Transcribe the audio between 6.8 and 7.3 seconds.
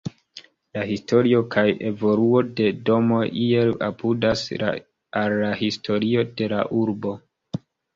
urbo.